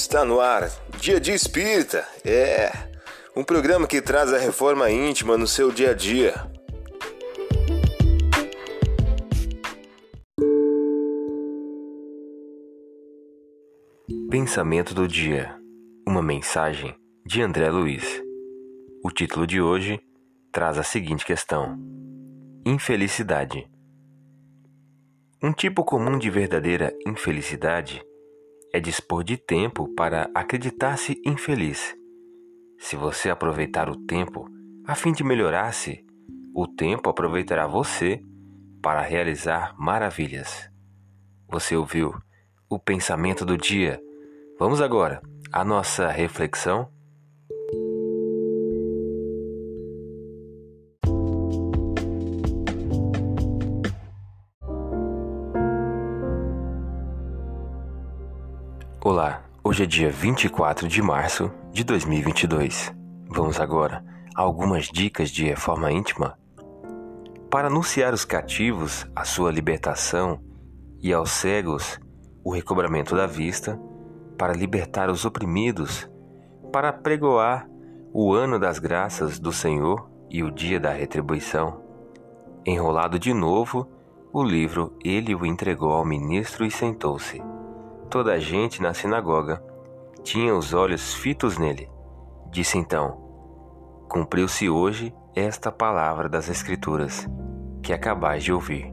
Está 0.00 0.24
no 0.24 0.38
ar, 0.38 0.70
Dia 1.00 1.18
de 1.18 1.32
Espírita. 1.32 2.06
É 2.24 2.70
um 3.34 3.42
programa 3.42 3.84
que 3.84 4.00
traz 4.00 4.32
a 4.32 4.38
reforma 4.38 4.88
íntima 4.88 5.36
no 5.36 5.44
seu 5.44 5.72
dia 5.72 5.90
a 5.90 5.92
dia. 5.92 6.34
Pensamento 14.30 14.94
do 14.94 15.08
dia. 15.08 15.58
Uma 16.06 16.22
mensagem 16.22 16.94
de 17.26 17.42
André 17.42 17.68
Luiz. 17.68 18.22
O 19.04 19.10
título 19.10 19.48
de 19.48 19.60
hoje 19.60 20.00
traz 20.52 20.78
a 20.78 20.84
seguinte 20.84 21.26
questão: 21.26 21.76
Infelicidade. 22.64 23.68
Um 25.42 25.52
tipo 25.52 25.84
comum 25.84 26.16
de 26.16 26.30
verdadeira 26.30 26.96
infelicidade 27.04 28.00
é 28.72 28.80
dispor 28.80 29.24
de 29.24 29.36
tempo 29.36 29.88
para 29.94 30.30
acreditar-se 30.34 31.20
infeliz. 31.24 31.94
Se 32.78 32.96
você 32.96 33.30
aproveitar 33.30 33.88
o 33.88 33.96
tempo 33.96 34.48
a 34.86 34.94
fim 34.94 35.12
de 35.12 35.24
melhorar-se, 35.24 36.04
o 36.54 36.66
tempo 36.66 37.10
aproveitará 37.10 37.66
você 37.66 38.22
para 38.82 39.02
realizar 39.02 39.74
maravilhas. 39.78 40.70
Você 41.48 41.76
ouviu 41.76 42.14
o 42.70 42.78
pensamento 42.78 43.44
do 43.44 43.56
dia? 43.56 44.00
Vamos 44.58 44.80
agora 44.80 45.20
à 45.52 45.64
nossa 45.64 46.08
reflexão. 46.08 46.90
Olá, 59.10 59.42
hoje 59.64 59.84
é 59.84 59.86
dia 59.86 60.10
24 60.10 60.86
de 60.86 61.00
março 61.00 61.50
de 61.72 61.82
2022. 61.82 62.94
Vamos 63.26 63.58
agora 63.58 64.04
a 64.36 64.42
algumas 64.42 64.84
dicas 64.84 65.30
de 65.30 65.46
reforma 65.46 65.90
íntima. 65.90 66.38
Para 67.50 67.68
anunciar 67.68 68.12
os 68.12 68.26
cativos 68.26 69.06
a 69.16 69.24
sua 69.24 69.50
libertação 69.50 70.42
e 71.00 71.10
aos 71.10 71.30
cegos 71.30 71.98
o 72.44 72.52
recobramento 72.52 73.16
da 73.16 73.26
vista, 73.26 73.80
para 74.36 74.52
libertar 74.52 75.08
os 75.08 75.24
oprimidos, 75.24 76.06
para 76.70 76.92
pregoar 76.92 77.66
o 78.12 78.34
ano 78.34 78.58
das 78.58 78.78
graças 78.78 79.38
do 79.38 79.52
Senhor 79.52 80.06
e 80.28 80.42
o 80.42 80.50
dia 80.50 80.78
da 80.78 80.92
retribuição. 80.92 81.80
Enrolado 82.66 83.18
de 83.18 83.32
novo, 83.32 83.90
o 84.30 84.44
livro 84.44 84.94
ele 85.02 85.34
o 85.34 85.46
entregou 85.46 85.92
ao 85.92 86.04
ministro 86.04 86.66
e 86.66 86.70
sentou-se. 86.70 87.42
Toda 88.10 88.32
a 88.32 88.38
gente 88.38 88.80
na 88.80 88.94
sinagoga 88.94 89.62
tinha 90.22 90.54
os 90.54 90.72
olhos 90.72 91.12
fitos 91.12 91.58
nele. 91.58 91.90
Disse 92.50 92.78
então: 92.78 93.18
Cumpriu-se 94.08 94.70
hoje 94.70 95.14
esta 95.36 95.70
palavra 95.70 96.26
das 96.26 96.48
Escrituras 96.48 97.28
que 97.82 97.92
acabais 97.92 98.42
de 98.42 98.50
ouvir. 98.50 98.90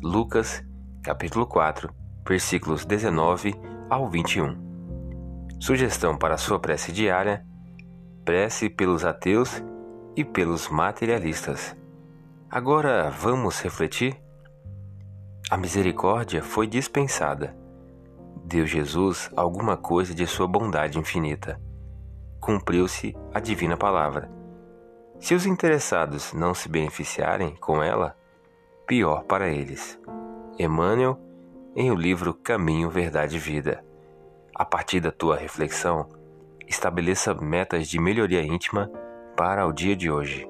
Lucas, 0.00 0.64
capítulo 1.02 1.44
4, 1.44 1.92
versículos 2.24 2.84
19 2.84 3.52
ao 3.90 4.08
21. 4.08 4.56
Sugestão 5.58 6.16
para 6.16 6.38
sua 6.38 6.60
prece 6.60 6.92
diária: 6.92 7.44
prece 8.24 8.70
pelos 8.70 9.04
ateus 9.04 9.60
e 10.14 10.24
pelos 10.24 10.68
materialistas. 10.68 11.76
Agora 12.48 13.10
vamos 13.10 13.60
refletir? 13.60 14.16
A 15.50 15.56
misericórdia 15.56 16.44
foi 16.44 16.68
dispensada 16.68 17.58
deu 18.50 18.66
Jesus 18.66 19.30
alguma 19.36 19.76
coisa 19.76 20.12
de 20.12 20.26
sua 20.26 20.48
bondade 20.48 20.98
infinita. 20.98 21.60
Cumpriu-se 22.40 23.16
a 23.32 23.38
divina 23.38 23.76
palavra. 23.76 24.28
Se 25.20 25.34
os 25.34 25.46
interessados 25.46 26.32
não 26.32 26.52
se 26.52 26.68
beneficiarem 26.68 27.54
com 27.54 27.80
ela, 27.80 28.16
pior 28.88 29.22
para 29.22 29.48
eles. 29.48 29.96
Emmanuel, 30.58 31.16
em 31.76 31.92
o 31.92 31.94
livro 31.94 32.34
Caminho, 32.34 32.90
Verdade 32.90 33.36
e 33.36 33.38
Vida. 33.38 33.84
A 34.52 34.64
partir 34.64 34.98
da 34.98 35.12
tua 35.12 35.36
reflexão, 35.36 36.08
estabeleça 36.66 37.32
metas 37.32 37.86
de 37.86 38.00
melhoria 38.00 38.42
íntima 38.42 38.90
para 39.36 39.64
o 39.64 39.72
dia 39.72 39.94
de 39.94 40.10
hoje. 40.10 40.49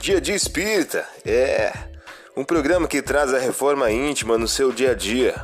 Dia 0.00 0.20
de 0.20 0.32
Espírita. 0.32 1.06
É 1.24 1.72
um 2.36 2.44
programa 2.44 2.86
que 2.86 3.02
traz 3.02 3.32
a 3.32 3.38
reforma 3.38 3.90
íntima 3.90 4.38
no 4.38 4.46
seu 4.46 4.70
dia 4.70 4.92
a 4.92 4.94
dia. 4.94 5.34